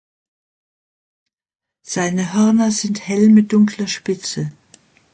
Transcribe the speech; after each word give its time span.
Seine 1.83 2.33
Hörner 2.33 2.71
sind 2.71 3.07
hell 3.07 3.29
mit 3.29 3.53
dunkler 3.53 3.85
Spitze. 3.87 4.51